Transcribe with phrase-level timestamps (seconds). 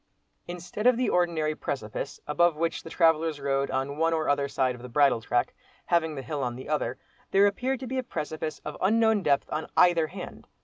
[0.47, 4.73] Instead of the ordinary precipice, above which the travellers rode, on one or other side
[4.73, 5.53] of the bridle track,
[5.85, 6.97] having the hill on the other,
[7.29, 10.47] there appeared to be a precipice of unknown depth on either hand.